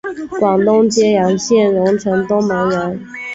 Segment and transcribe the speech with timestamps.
[0.39, 3.05] 广东揭阳县榕城东门人。